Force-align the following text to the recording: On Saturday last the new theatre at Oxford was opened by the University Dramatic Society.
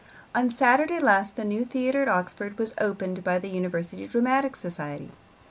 On 0.33 0.49
Saturday 0.49 0.97
last 0.97 1.35
the 1.35 1.45
new 1.45 1.63
theatre 1.63 2.01
at 2.01 2.07
Oxford 2.07 2.57
was 2.57 2.73
opened 2.81 3.23
by 3.23 3.37
the 3.37 3.49
University 3.49 4.07
Dramatic 4.07 4.55
Society. 4.55 5.11